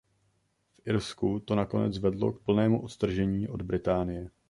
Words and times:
V 0.75 0.87
Irsku 0.87 1.39
to 1.39 1.55
nakonec 1.55 1.97
vedlo 1.99 2.31
k 2.33 2.39
plnému 2.43 2.81
odtržení 2.81 3.47
od 3.47 3.61
Británie. 3.61 4.29